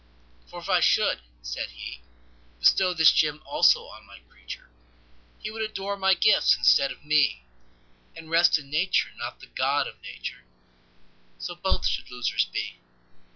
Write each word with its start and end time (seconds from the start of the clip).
For 0.47 0.61
if 0.61 0.67
I 0.67 0.79
should 0.79 1.19
(said 1.43 1.69
He)Bestow 1.77 2.97
this 2.97 3.11
jewel 3.11 3.37
also 3.45 3.83
on 3.83 4.07
My 4.07 4.17
creature, 4.27 4.67
He 5.37 5.51
would 5.51 5.61
adore 5.61 5.95
My 5.95 6.15
gifts 6.15 6.57
instead 6.57 6.91
of 6.91 7.05
Me, 7.05 7.43
And 8.15 8.31
rest 8.31 8.57
in 8.57 8.71
Nature, 8.71 9.09
not 9.15 9.41
the 9.41 9.45
God 9.45 9.85
of 9.85 10.01
Nature:So 10.01 11.53
both 11.53 11.85
should 11.85 12.09
losers 12.09 12.45
be. 12.45 12.79